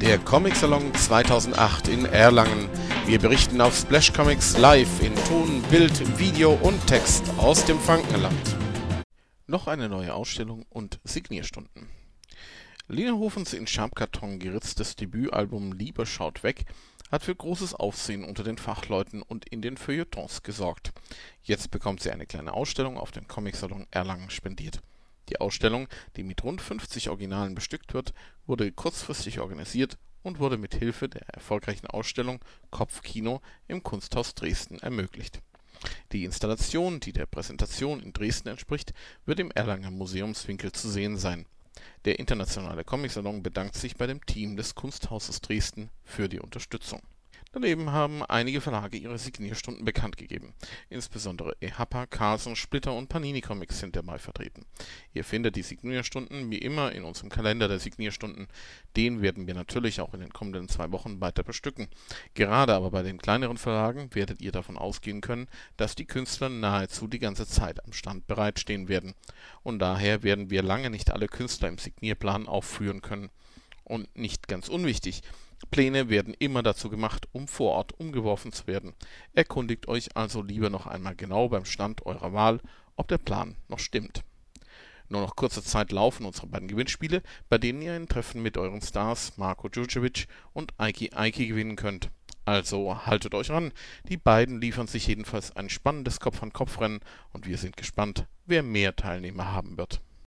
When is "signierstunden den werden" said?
57.80-59.48